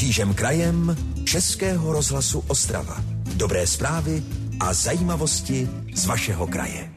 [0.00, 2.96] Křížem krajem Českého rozhlasu Ostrava.
[3.36, 4.22] Dobré zprávy
[4.60, 6.90] a zajímavosti z vašeho kraje.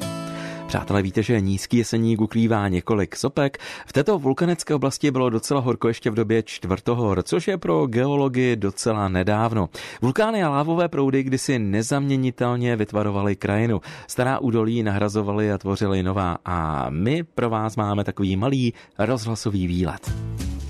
[0.68, 3.58] Přátelé, víte, že nízký jeseník ukrývá několik sopek.
[3.88, 8.55] V této vulkanické oblasti bylo docela horko ještě v době čtvrtohor, což je pro geology
[8.55, 9.70] docela nedávno.
[10.01, 13.81] Vulkány a lávové proudy kdysi nezaměnitelně vytvarovaly krajinu.
[14.07, 16.38] Stará údolí nahrazovaly a tvořily nová.
[16.45, 20.13] A my pro vás máme takový malý rozhlasový výlet.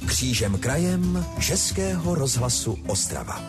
[0.06, 3.42] Křížem krajem Českého rozhlasu Ostrava.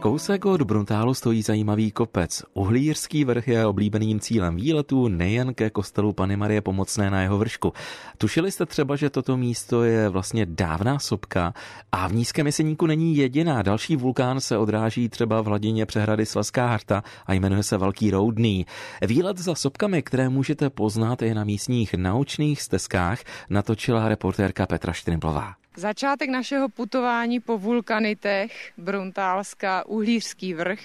[0.00, 2.42] Kousek od Bruntálu stojí zajímavý kopec.
[2.54, 7.72] Uhlířský vrch je oblíbeným cílem výletu nejen ke kostelu Pany Marie Pomocné na jeho vršku.
[8.18, 11.54] Tušili jste třeba, že toto místo je vlastně dávná sopka
[11.92, 13.62] a v nízkém jeseníku není jediná.
[13.62, 18.66] Další vulkán se odráží třeba v hladině přehrady Sleská harta a jmenuje se Velký Roudný.
[19.06, 23.20] Výlet za sopkami, které můžete poznat i na místních naučných stezkách,
[23.50, 25.54] natočila reportérka Petra Štrimplová.
[25.78, 30.80] Začátek našeho putování po vulkanitech Bruntálska, Uhlířský vrch.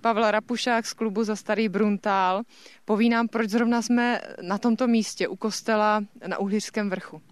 [0.00, 2.42] Pavel Rapušák z klubu za Starý Bruntál
[2.84, 7.22] poví nám, proč zrovna jsme na tomto místě u kostela na Uhlířském vrchu.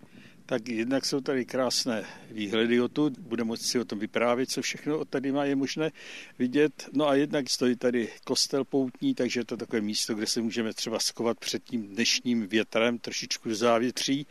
[0.46, 4.62] Tak jednak jsou tady krásné výhledy o tu, bude moci si o tom vyprávět, co
[4.62, 5.90] všechno tady má je možné
[6.38, 6.88] vidět.
[6.92, 10.74] No a jednak stojí tady kostel poutní, takže je to takové místo, kde se můžeme
[10.74, 14.26] třeba skovat před tím dnešním větrem, trošičku závětří.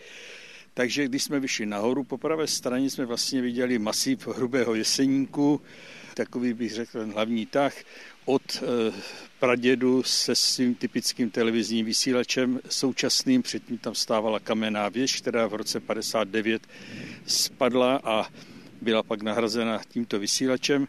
[0.77, 5.61] Takže když jsme vyšli nahoru, po pravé straně jsme vlastně viděli masiv hrubého jeseníku,
[6.13, 7.73] takový bych řekl ten hlavní tah,
[8.25, 8.93] od e,
[9.39, 15.79] pradědu se svým typickým televizním vysílačem současným, předtím tam stávala kamenná věž, která v roce
[15.79, 16.67] 59
[17.25, 18.27] spadla a
[18.81, 20.87] byla pak nahrazena tímto vysílačem.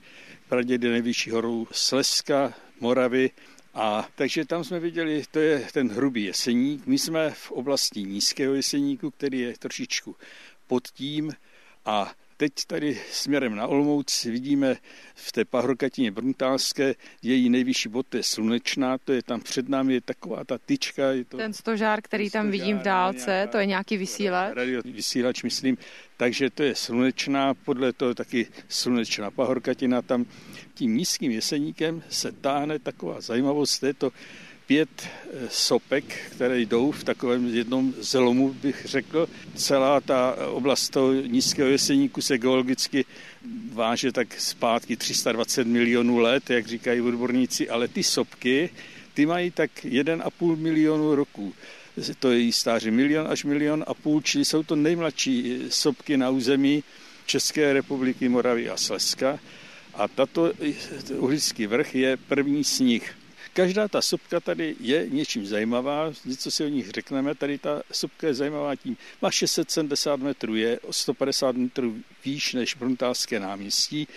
[0.48, 3.30] Praděd je nejvyšší horou Slezska, Moravy
[3.74, 6.86] a takže tam jsme viděli, to je ten hrubý jeseník.
[6.86, 10.16] My jsme v oblasti nízkého jeseníku, který je trošičku
[10.66, 11.32] pod tím
[11.84, 14.76] a Teď tady směrem na Olmouc vidíme
[15.14, 20.00] v té pahorkatině Bruntálské její nejvyšší bod, je slunečná, to je tam před námi je
[20.00, 21.10] taková ta tyčka.
[21.10, 24.54] Je to, Ten stožár, který tam vidím v dálce, nějaká, to je nějaký vysílač?
[24.54, 25.78] Radio vysílač, myslím.
[26.16, 30.02] Takže to je slunečná, podle toho taky slunečná pahorkatina.
[30.02, 30.26] Tam
[30.74, 34.12] tím nízkým jeseníkem se táhne taková zajímavost, je to
[34.68, 39.28] pět eh, sopek, které jdou v takovém jednom zlomu, bych řekl.
[39.54, 43.04] Celá ta oblast toho nízkého jeseníku se geologicky
[43.72, 48.70] váže tak zpátky 320 milionů let, jak říkají odborníci, ale ty sopky,
[49.14, 51.54] ty mají tak 1,5 milionu roků.
[52.18, 56.84] To je stáří milion až milion a půl, čili jsou to nejmladší sopky na území
[57.26, 59.38] České republiky, Moravy a Slezska.
[59.94, 60.52] A tato
[61.16, 63.17] uhlický vrch je první z nich.
[63.58, 67.34] Každá ta sopka tady je něčím zajímavá, něco si o nich řekneme.
[67.34, 72.74] Tady ta sopka je zajímavá tím, má 670 metrů, je o 150 metrů výš než
[72.74, 74.08] Bruntálské náměstí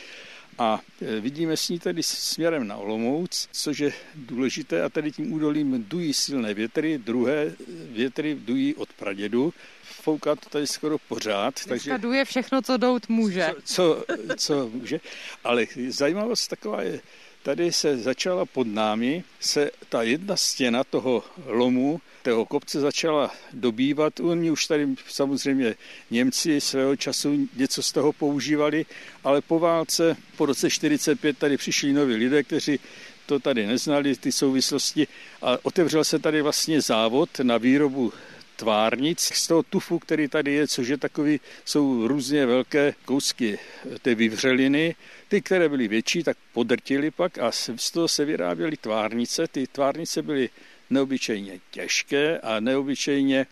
[0.58, 5.34] a e, vidíme s ní tady směrem na Olomouc, což je důležité a tady tím
[5.34, 9.54] údolím dují silné větry, druhé větry dují od pradědu,
[9.84, 11.54] fouká to tady skoro pořád.
[11.54, 13.54] Dneska takže duje všechno, co dout může.
[13.64, 15.00] Co, co, co může,
[15.44, 17.02] ale zajímavost taková je,
[17.44, 24.20] Tady se začala pod námi, se ta jedna stěna toho lomu, toho kopce začala dobývat.
[24.20, 25.76] Oni už tady samozřejmě
[26.12, 28.86] Němci svého času něco z toho používali,
[29.24, 32.80] ale po válce, po roce 45 tady přišli noví lidé, kteří
[33.26, 35.08] to tady neznali, ty souvislosti
[35.42, 38.14] a otevřel se tady vlastně závod na výrobu
[38.62, 43.60] tvárnic z toho tufu, který tady je, což je takový, jsou různě velké kousky
[44.02, 44.96] té vyvřeliny.
[45.28, 49.48] Ty, které byly větší, tak podrtili pak a z toho se vyráběly tvárnice.
[49.48, 50.50] Ty tvárnice byly
[50.90, 53.46] neobyčejně těžké a neobyčejně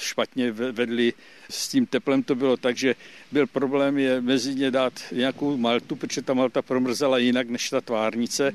[0.00, 1.12] špatně vedli.
[1.50, 2.94] S tím teplem to bylo tak, že
[3.32, 7.80] byl problém je mezi ně dát nějakou maltu, protože ta malta promrzela jinak než ta
[7.80, 8.52] tvárnice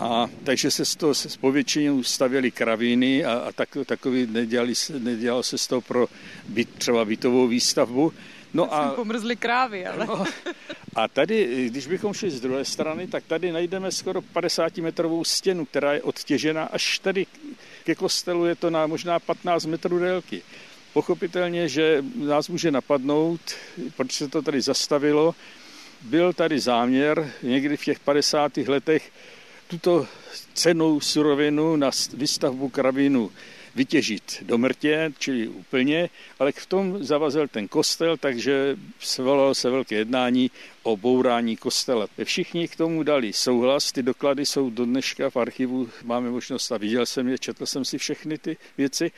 [0.00, 5.42] a takže se z toho s povětšinou stavěly kravíny a, a tak, takový nedělali, nedělalo
[5.42, 6.06] se z toho pro
[6.48, 8.12] byt, třeba bytovou výstavbu.
[8.54, 10.06] No a pomrzly krávy, ale...
[10.06, 10.24] No,
[10.94, 15.64] a tady, když bychom šli z druhé strany, tak tady najdeme skoro 50 metrovou stěnu,
[15.64, 17.26] která je odtěžena až tady
[17.84, 20.42] ke kostelu je to na možná 15 metrů délky.
[20.92, 23.40] Pochopitelně, že nás může napadnout,
[23.96, 25.34] proč se to tady zastavilo.
[26.00, 28.56] Byl tady záměr někdy v těch 50.
[28.56, 29.10] letech
[29.70, 30.06] tuto
[30.54, 33.30] cenou surovinu na výstavbu kravínu
[33.74, 39.94] vytěžit do mrtě, čili úplně, ale k tomu zavazel ten kostel, takže svolalo se velké
[39.94, 40.50] jednání
[40.82, 42.06] o bourání kostela.
[42.24, 46.76] Všichni k tomu dali souhlas, ty doklady jsou do dneška v archivu, máme možnost a
[46.76, 49.10] viděl jsem je, četl jsem si všechny ty věci.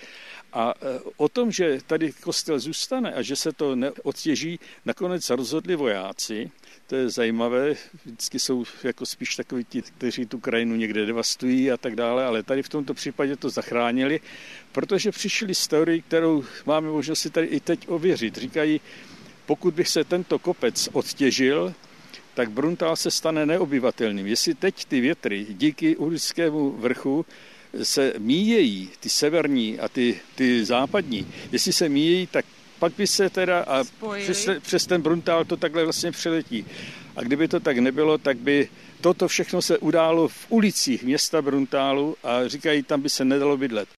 [0.52, 5.76] A e, o tom, že tady kostel zůstane a že se to neodtěží, nakonec rozhodli
[5.76, 6.50] vojáci.
[6.86, 7.74] To je zajímavé,
[8.04, 12.42] vždycky jsou jako spíš takoví ti, kteří tu krajinu někde devastují a tak dále, ale
[12.42, 14.20] tady v tomto případě to zachránili,
[14.72, 18.36] protože přišli s teorií, kterou máme možnost si tady i teď ověřit.
[18.36, 18.80] Říkají,
[19.52, 21.74] pokud by se tento kopec odtěžil,
[22.34, 24.26] tak Bruntál se stane neobyvatelným.
[24.26, 27.26] Jestli teď ty větry díky uhlickému vrchu
[27.82, 32.44] se míjejí, ty severní a ty, ty západní, jestli se míjejí, tak
[32.78, 33.84] pak by se teda a
[34.22, 36.64] přes, přes ten Bruntál to takhle vlastně přeletí.
[37.16, 38.68] A kdyby to tak nebylo, tak by
[39.00, 43.88] toto všechno se událo v ulicích města Bruntálu a říkají, tam by se nedalo bydlet.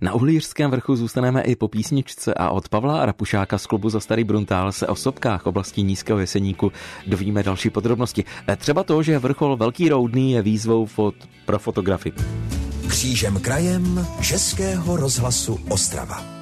[0.00, 4.24] Na Uhlířském vrchu zůstaneme i po písničce a od Pavla Rapušáka z klubu za Starý
[4.24, 6.72] Bruntál se o sopkách oblasti Nízkého jeseníku
[7.06, 8.24] dovíme další podrobnosti.
[8.48, 11.14] E, třeba to, že vrchol Velký Roudný je výzvou fot
[11.46, 12.12] pro fotografii.
[12.88, 16.37] Křížem krajem Českého rozhlasu Ostrava.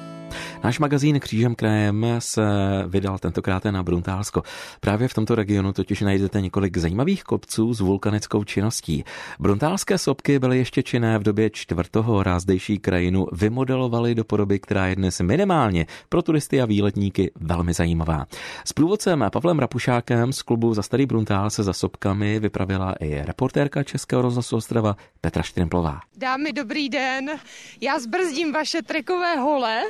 [0.63, 2.43] Náš magazín Křížem krajem se
[2.87, 4.43] vydal tentokrát na Bruntálsko.
[4.79, 9.03] Právě v tomto regionu totiž najdete několik zajímavých kopců s vulkanickou činností.
[9.39, 14.95] Bruntálské sopky byly ještě činné v době čtvrtého rázdejší krajinu vymodelovali do podoby, která je
[14.95, 18.25] dnes minimálně pro turisty a výletníky velmi zajímavá.
[18.65, 23.83] S průvodcem Pavlem Rapušákem z klubu za Starý Bruntál se za sopkami vypravila i reportérka
[23.83, 25.99] Českého rozhlasu Ostrava Petra Štrimplová.
[26.17, 27.29] Dámy, dobrý den.
[27.81, 29.81] Já zbrzdím vaše trekové hole.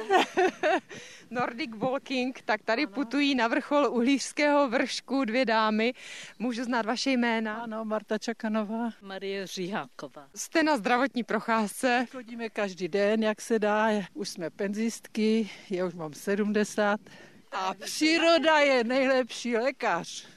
[1.30, 5.94] Nordic Walking, tak tady putují na vrchol Uhlířského vršku dvě dámy.
[6.40, 7.56] Můžu znát vaše jména?
[7.56, 8.90] Ano, Marta Čakanová.
[9.02, 10.28] Marie Říháková.
[10.36, 12.06] Jste na zdravotní procházce?
[12.12, 13.88] Chodíme každý den, jak se dá.
[14.14, 17.00] Už jsme penzistky, já už mám 70.
[17.52, 20.28] A příroda je nejlepší lékař.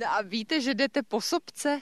[0.00, 1.80] No a víte, že jdete po sobce?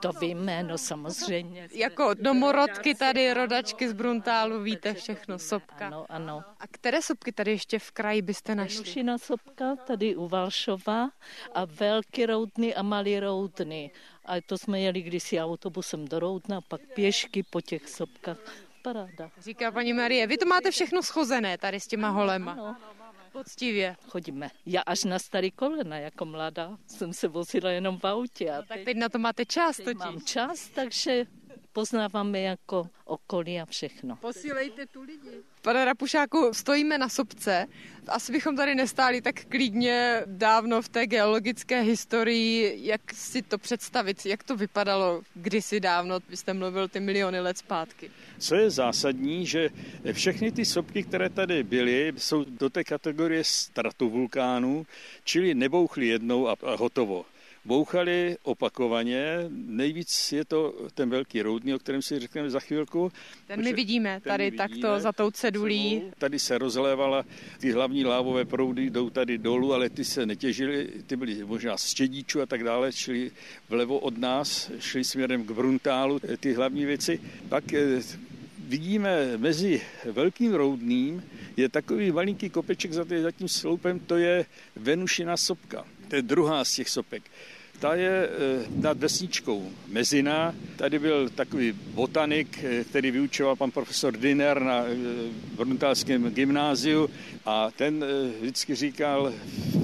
[0.00, 1.68] To víme, no samozřejmě.
[1.72, 5.86] Jako domorodky tady, rodačky z Bruntálu, víte všechno, sopka.
[5.86, 6.42] Ano, ano.
[6.60, 8.76] A které sopky tady ještě v kraji byste našli?
[8.76, 11.10] Venušina sopka tady u Valšova
[11.54, 13.90] a velký roudny a malý roudny.
[14.24, 18.38] A to jsme jeli kdysi autobusem do Roudna, pak pěšky po těch sopkách.
[18.82, 19.30] Paráda.
[19.38, 22.52] Říká paní Marie, vy to máte všechno schozené tady s těma holema.
[22.52, 22.76] Ano.
[23.32, 23.96] Poctivě.
[24.08, 24.50] Chodíme.
[24.66, 28.50] Já až na starý kolena, jako mladá, jsem se vozila jenom v autě.
[28.50, 29.98] A no, tak teď na to máte čas teď totiž.
[29.98, 31.26] mám čas, takže
[31.72, 34.16] poznáváme jako okolí a všechno.
[34.16, 35.30] Posílejte tu lidi.
[35.62, 37.66] Pane Rapušáku, stojíme na sobce.
[38.08, 42.78] Asi bychom tady nestáli tak klidně dávno v té geologické historii.
[42.82, 44.26] Jak si to představit?
[44.26, 46.18] Jak to vypadalo kdysi dávno?
[46.28, 48.10] Vy jste mluvil ty miliony let zpátky.
[48.38, 49.70] Co je zásadní, že
[50.12, 54.86] všechny ty sopky, které tady byly, jsou do té kategorie stratovulkánů,
[55.24, 57.24] čili nebouchly jednou a hotovo
[57.64, 59.36] bouchali opakovaně.
[59.48, 63.12] Nejvíc je to ten velký roudný, o kterém si řekneme za chvilku.
[63.46, 66.02] Ten my vidíme tady my vidíme, takto za tou cedulí.
[66.18, 67.24] Tady se rozlévala,
[67.60, 71.94] ty hlavní lávové proudy jdou tady dolů, ale ty se netěžily, ty byly možná z
[71.94, 73.30] Čedíču a tak dále, šli
[73.68, 77.20] vlevo od nás, šli směrem k Bruntálu, ty hlavní věci.
[77.48, 78.00] Pak eh,
[78.58, 81.22] vidíme mezi velkým roudným
[81.56, 83.04] je takový malinký kopeček za
[83.38, 85.84] tím sloupem, to je Venušina sopka.
[86.12, 87.22] To je druhá z těch sopek.
[87.78, 90.54] Ta je eh, nad vesničkou Mezina.
[90.76, 94.94] Tady byl takový botanik, eh, který vyučoval pan profesor Diner na eh,
[95.56, 97.10] Bruntalském gymnáziu
[97.44, 98.04] a ten
[98.40, 99.32] vždycky říkal,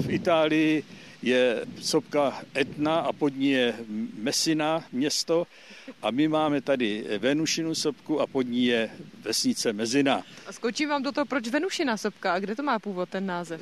[0.05, 0.83] v Itálii
[1.21, 3.75] je sopka Etna a pod ní je
[4.17, 5.47] Messina město
[6.01, 8.89] a my máme tady Venušinu sopku a pod ní je
[9.21, 10.23] vesnice Mezina.
[10.47, 13.61] A skočím vám do toho, proč Venušina sopka a kde to má původ ten název?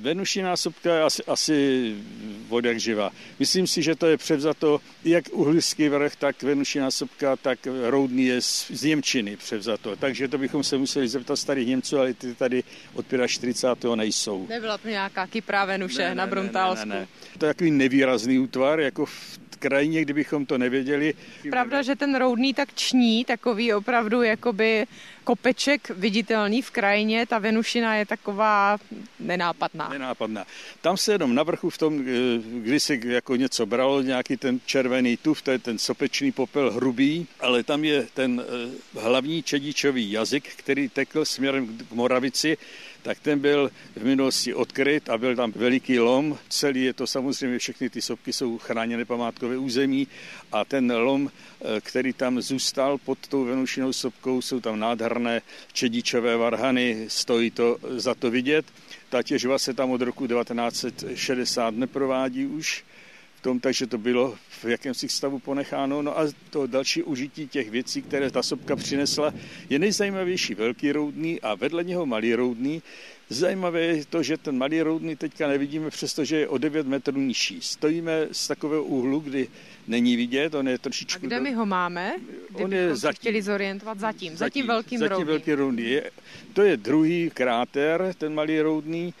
[0.00, 1.56] Venušiná sopka je asi, asi
[2.48, 3.10] vodak živa.
[3.38, 8.42] Myslím si, že to je převzato jak uhlířský vrch, tak Venušiná sopka, tak Roudný je
[8.42, 9.96] z, z Němčiny převzato.
[9.96, 13.96] Takže to bychom se museli zeptat starých Němců, ale ty tady od 45.
[13.96, 14.46] nejsou.
[14.48, 16.88] Nebyla to nějaká kyprá Venuše ne, na Bruntálsku.
[16.88, 17.38] Ne, ne, ne, ne.
[17.38, 21.14] To je takový nevýrazný útvar, jako v krajině, kdybychom to nevěděli.
[21.50, 24.86] Pravda, že ten roudný tak ční, takový opravdu jakoby
[25.24, 28.78] kopeček viditelný v krajině, ta Venušina je taková
[29.20, 29.88] nenápadná.
[29.88, 30.44] Nenápadná.
[30.80, 32.04] Tam se jenom na vrchu v tom, eh,
[32.42, 37.26] když se jako něco bralo, nějaký ten červený tuf, to je ten sopečný popel hrubý,
[37.40, 42.58] ale tam je ten eh, hlavní čedičový jazyk, který tekl směrem k Moravici,
[43.02, 46.38] tak ten byl v minulosti odkryt a byl tam veliký lom.
[46.48, 50.08] Celý je to samozřejmě, všechny ty sopky jsou chráněné památkové území
[50.52, 55.42] a ten lom, eh, který tam zůstal pod tou Venušinou sopkou, jsou tam nádherné
[55.72, 58.66] čedičové varhany, stojí to za to vidět.
[59.08, 62.84] Ta těžba se tam od roku 1960 neprovádí už
[63.42, 66.02] tom, takže to bylo v jakémsi stavu ponecháno.
[66.02, 69.34] No a to další užití těch věcí, které ta sopka přinesla,
[69.70, 72.82] je nejzajímavější velký roudný a vedle něho malý roudný.
[73.28, 77.58] Zajímavé je to, že ten malý roudný teďka nevidíme, přestože je o 9 metrů nižší.
[77.60, 79.48] Stojíme z takového úhlu, kdy
[79.86, 81.20] není vidět, on je trošičku...
[81.24, 82.12] A kde my ho máme?
[82.52, 83.16] On je zatím.
[83.16, 85.26] chtěli zorientovat zatím, zatím, zatím velkým zatím roudným.
[85.26, 85.82] velký roudný.
[85.82, 86.10] Je,
[86.52, 89.14] to je druhý kráter, ten malý roudný.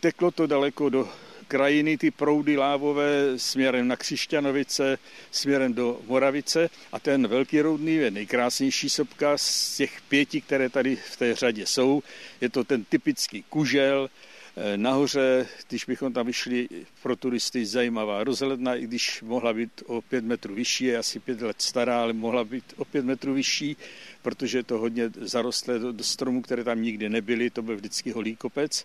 [0.00, 1.08] Teklo to daleko do
[1.48, 4.98] krajiny, ty proudy lávové směrem na Křišťanovice,
[5.30, 10.96] směrem do Moravice a ten velký roudný je nejkrásnější sopka z těch pěti, které tady
[10.96, 12.02] v té řadě jsou.
[12.40, 14.10] Je to ten typický kužel,
[14.56, 16.68] eh, Nahoře, když bychom tam vyšli
[17.02, 21.40] pro turisty, zajímavá rozhledna, i když mohla být o pět metrů vyšší, je asi pět
[21.40, 23.76] let stará, ale mohla být o pět metrů vyšší,
[24.22, 28.10] protože je to hodně zarostlé do, do stromů, které tam nikdy nebyly, to byl vždycky
[28.10, 28.84] holý kopec.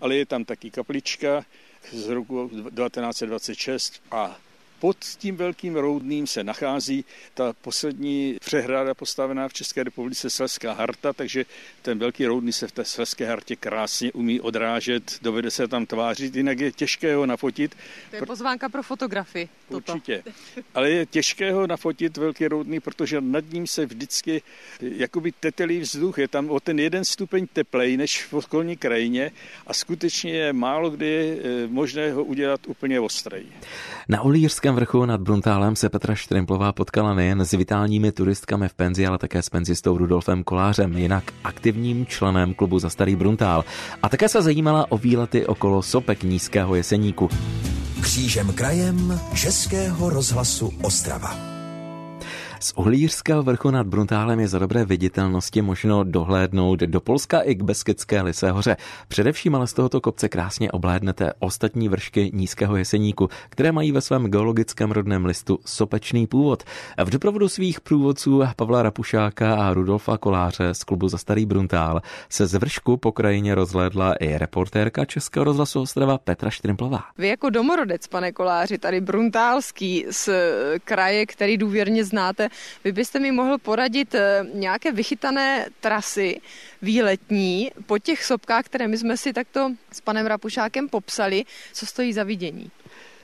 [0.00, 1.44] Ale je tam taky kaplička,
[1.92, 4.34] z roku 1926 a
[4.84, 11.12] pod tím velkým roudným se nachází ta poslední přehrada postavená v České republice Sleská harta,
[11.12, 11.44] takže
[11.82, 16.36] ten velký roudný se v té Sleské hartě krásně umí odrážet, dovede se tam tvářit,
[16.36, 17.76] jinak je těžké ho nafotit.
[18.10, 19.48] To je pozvánka pro fotografii.
[19.68, 19.92] Toto.
[19.92, 20.22] Určitě.
[20.74, 24.42] Ale je těžké ho nafotit velký roudný, protože nad ním se vždycky
[24.80, 26.18] jakoby tetelý vzduch.
[26.18, 29.30] Je tam o ten jeden stupeň teplej než v okolní krajině
[29.66, 33.46] a skutečně je málo kdy eh, možné ho udělat úplně ostrej.
[34.08, 34.22] Na
[34.74, 39.18] Olířském vrchu nad Bruntálem se Petra Štrimplová potkala nejen s vitálními turistkami v penzi, ale
[39.18, 43.64] také s penzistou Rudolfem Kolářem, jinak aktivním členem klubu za Starý Bruntál.
[44.02, 47.28] A také se zajímala o výlety okolo sopek Nízkého jeseníku.
[48.00, 51.53] Křížem krajem Českého rozhlasu Ostrava.
[52.64, 57.62] Z Uhlířského vrchu nad Bruntálem je za dobré viditelnosti možno dohlédnout do Polska i k
[57.62, 58.76] Beskidské Lisé hoře.
[59.08, 64.26] Především ale z tohoto kopce krásně oblédnete ostatní vršky nízkého jeseníku, které mají ve svém
[64.26, 66.62] geologickém rodném listu sopečný původ.
[67.04, 72.46] V doprovodu svých průvodců Pavla Rapušáka a Rudolfa Koláře z klubu za Starý Bruntál se
[72.46, 77.00] z vršku po krajině rozhlédla i reportérka Českého rozhlasu Ostrava Petra Štrimplová.
[77.18, 80.28] Vy jako domorodec, pane Koláři, tady Bruntálský z
[80.84, 82.48] kraje, který důvěrně znáte,
[82.84, 86.40] vy byste mi mohl poradit eh, nějaké vychytané trasy
[86.82, 92.12] výletní po těch sopkách, které my jsme si takto s panem Rapušákem popsali, co stojí
[92.12, 92.70] za vidění?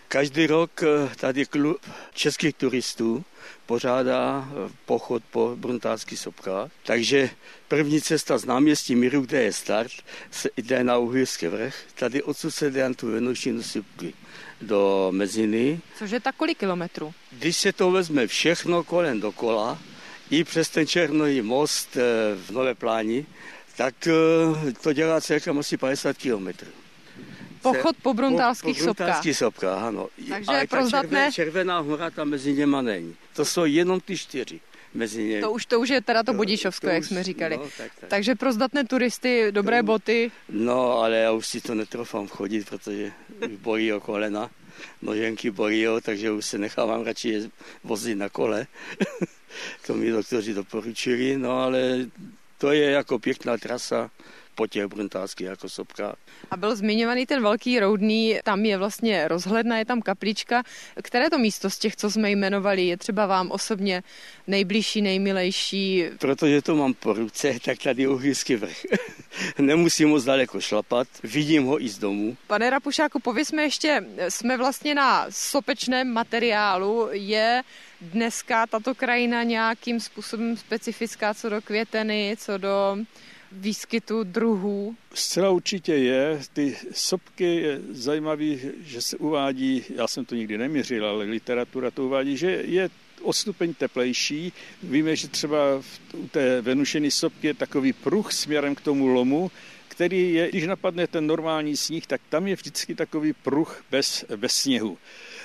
[0.09, 1.81] Každý rok eh, tady klub
[2.15, 3.25] českých turistů
[3.67, 6.71] pořádá eh, pochod po Bruntálských sopkách.
[6.87, 7.31] Takže
[7.69, 9.93] první cesta z náměstí Míru, kde je start,
[10.31, 11.75] se jde na Uhyrský vrch.
[11.95, 14.15] Tady odsud se jde na tu Venušinu sopky
[14.61, 15.81] do Meziny.
[15.99, 17.15] Což je tak kolik kilometrů?
[17.33, 19.79] Když se to vezme všechno kolem dokola,
[20.31, 22.03] i přes ten Černový most eh,
[22.35, 23.27] v Nové pláni,
[23.77, 26.71] tak eh, to dělá celkem asi 50 kilometrů.
[27.63, 29.83] Pochod po bruntálských po, po bruntálských sopkách.
[29.83, 30.09] ano.
[30.29, 31.33] Takže je prozdatné...
[31.33, 33.17] Červená hora tam mezi něma není.
[33.37, 34.61] To jsou jenom ty čtyři
[34.95, 35.41] mezi ně.
[35.41, 37.57] To už, to už je teda to, Budišovsko, to jak už, jsme říkali.
[37.57, 38.11] No, tak, tak.
[38.11, 40.31] Takže pro zdatné turisty dobré to, boty.
[40.49, 43.13] No, ale já už si to netrofám chodit, protože
[43.59, 44.51] bojí o kolena.
[45.03, 47.51] Noženky bojí, takže už se nechávám radši
[47.85, 48.67] vozit na kole.
[49.87, 52.07] to mi doktoři doporučili, no ale
[52.59, 54.11] to je jako pěkná trasa
[54.61, 56.17] po těch bruntálských jako sopkách.
[56.51, 60.63] A byl zmiňovaný ten velký roudný, tam je vlastně rozhledna, je tam kaplička.
[61.03, 64.03] Které to místo z těch, co jsme jmenovali, je třeba vám osobně
[64.47, 66.05] nejbližší, nejmilejší?
[66.19, 68.85] Protože to mám po ruce, tak tady je Uhryský vrch.
[69.59, 72.37] Nemusím moc daleko šlapat, vidím ho i z domu.
[72.47, 77.63] Pane Rapušáku, pověsme ještě, jsme vlastně na sopečném materiálu, je
[78.01, 82.99] dneska tato krajina nějakým způsobem specifická co do květeny, co do
[83.53, 84.97] výskytu druhů?
[85.15, 86.41] Zcela určitě je.
[86.53, 92.05] Ty sopky je zajímavý, že se uvádí, já jsem to nikdy neměřil, ale literatura to
[92.05, 92.91] uvádí, že je
[93.23, 94.53] o stupeň teplejší.
[94.83, 95.59] Víme, že třeba
[96.15, 99.51] u té venušeny sopky je takový pruh směrem k tomu lomu,
[99.89, 104.55] který je, když napadne ten normální sníh, tak tam je vždycky takový pruh bez, bez
[104.55, 104.99] sněhu.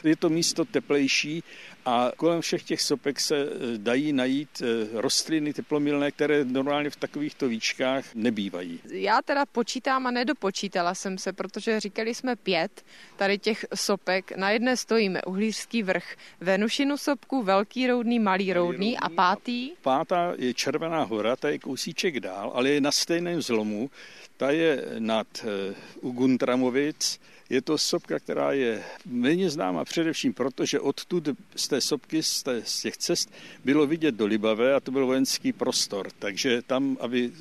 [0.05, 1.43] Je to místo teplejší
[1.85, 6.95] a kolem všech těch sopek se eh, dají najít eh, rostliny teplomilné, které normálně v
[6.95, 8.79] takovýchto výčkách nebývají.
[8.89, 12.85] Já teda počítám a nedopočítala jsem se, protože říkali jsme pět
[13.15, 14.38] tady těch sopek.
[14.38, 19.71] Na jedné stojíme Uhlířský vrch, Venušinu sopku, Velký roudný, Malý roudný a pátý?
[19.81, 23.89] Pátá je Červená hora, ta je kousíček dál, ale je na stejném zlomu.
[24.38, 27.19] Ta je nad uh, Uguntramovic,
[27.50, 32.44] je to sopka, která je méně známa především proto, že odtud z té sopky, z,
[32.44, 33.34] té, z těch cest
[33.66, 36.08] bylo vidět do Libavé a to byl vojenský prostor.
[36.20, 37.32] Takže tam, aby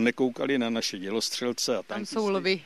[0.00, 1.76] nekoukali na naše dělostřelce.
[1.76, 2.62] A tam, tam jsou lvy.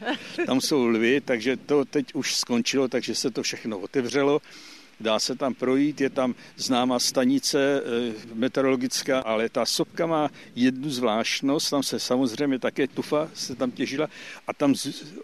[0.47, 4.41] tam jsou lvy, takže to teď už skončilo, takže se to všechno otevřelo.
[5.01, 10.91] Dá se tam projít, je tam známá stanice eh, meteorologická, ale ta sopka má jednu
[10.91, 14.09] zvláštnost, tam se samozřejmě také tufa se tam těžila
[14.47, 14.75] a tam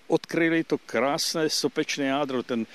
[0.06, 2.66] odkryli to krásné sopečné jádro, ten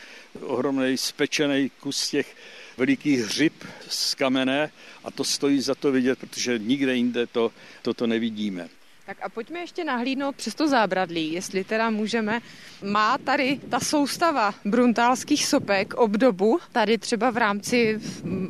[0.41, 2.35] ohromný spečený kus těch
[2.77, 3.53] veliký hřib
[3.89, 4.71] z kamene
[5.03, 8.69] a to stojí za to vidět, protože nikde jinde to, toto nevidíme.
[9.05, 12.39] Tak a pojďme ještě nahlídnout přes to zábradlí, jestli teda můžeme.
[12.83, 17.99] Má tady ta soustava bruntálských sopek obdobu, tady třeba v rámci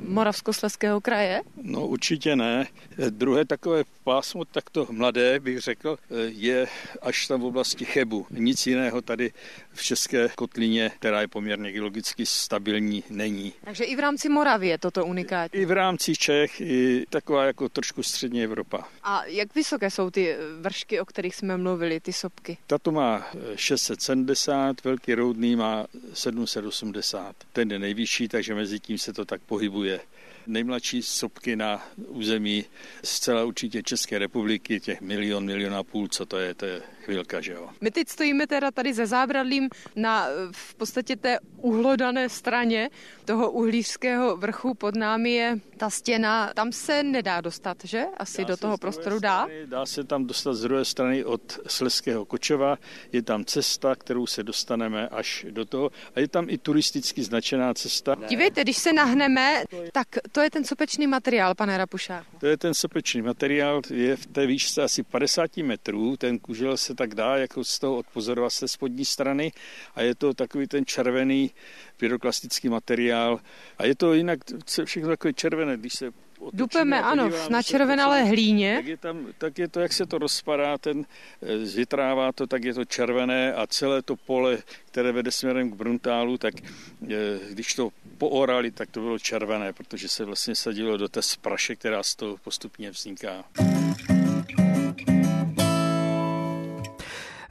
[0.07, 1.41] Moravskosleského kraje?
[1.61, 2.67] No určitě ne.
[3.09, 5.97] Druhé takové pásmo takto mladé, bych řekl,
[6.27, 6.67] je
[7.01, 8.25] až tam v oblasti Chebu.
[8.29, 9.31] Nic jiného tady
[9.75, 13.53] v České kotlině, která je poměrně geologicky stabilní, není.
[13.63, 15.59] Takže i v rámci Moravy je toto unikátní?
[15.59, 18.87] I v rámci Čech, i taková jako trošku střední Evropa.
[19.03, 22.57] A jak vysoké jsou ty vršky, o kterých jsme mluvili, ty sopky?
[22.67, 27.35] Tato má 670, velký roudný má 780.
[27.53, 29.99] Ten je nejvyšší, takže mezi tím se to tak pohybuje
[30.47, 32.65] nejmladší sopky na území
[33.03, 37.41] zcela určitě České republiky, těch milion, milion a půl, co to je, to je chvilka,
[37.41, 37.69] že jo.
[37.81, 42.89] My teď stojíme teda tady ze zábradlím na v podstatě té uhlodané straně
[43.25, 44.73] toho uhlířského vrchu.
[44.73, 48.03] Pod námi je ta stěna, tam se nedá dostat, že?
[48.17, 49.43] Asi dá do toho prostoru dá?
[49.43, 52.77] Strany, dá se tam dostat z druhé strany od Sleského Kočova.
[53.11, 55.91] Je tam cesta, kterou se dostaneme až do toho.
[56.15, 58.15] A je tam i turisticky značená cesta.
[58.29, 62.25] Dívejte, když se nahneme, tak to je ten sopečný materiál, pane Rapušá.
[62.39, 66.17] To je ten sopečný materiál, je v té výšce asi 50 metrů.
[66.17, 69.51] Ten kužel se tak dá jako z toho odpozorovat té spodní strany
[69.95, 71.51] a je to takový ten červený
[71.97, 73.39] pyroklastický materiál.
[73.77, 74.39] A je to jinak
[74.85, 76.11] všechno takové červené, když se
[76.53, 78.75] Dupeme, ano, na červenalé hlíně.
[78.75, 81.05] Tak je, tam, tak je to, jak se to rozpadá, ten
[81.41, 85.75] eh, zvětrává to, tak je to červené a celé to pole, které vede směrem k
[85.75, 87.15] Bruntálu, tak eh,
[87.49, 92.03] když to poorali, tak to bylo červené, protože se vlastně sadilo do té spraše, která
[92.03, 93.43] z toho postupně vzniká.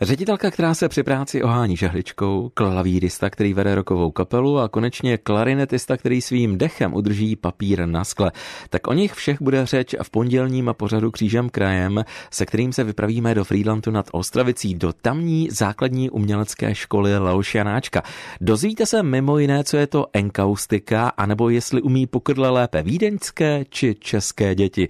[0.04, 5.96] Ředitelka, která se při práci ohání žehličkou, klavírista, který vede rokovou kapelu a konečně klarinetista,
[5.96, 8.32] který svým dechem udrží papír na skle.
[8.70, 13.34] Tak o nich všech bude řeč v pondělním pořadu Křížem krajem, se kterým se vypravíme
[13.34, 18.02] do Friedlandu nad Ostravicí, do tamní základní umělecké školy Leoš Janáčka.
[18.40, 23.94] Dozvíte se mimo jiné, co je to enkaustika, anebo jestli umí pokrdle lépe vídeňské či
[23.94, 24.88] české děti.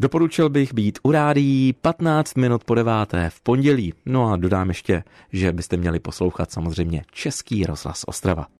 [0.00, 3.94] Doporučil bych být u rádií 15 minut po deváté v pondělí.
[4.06, 8.46] No a dodám ještě, že byste měli poslouchat samozřejmě Český rozhlas Ostrava.